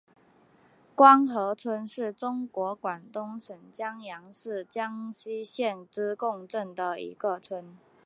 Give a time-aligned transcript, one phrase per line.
[0.95, 7.77] 官河村是中国广东省阳江市阳西县织贡镇的一个村。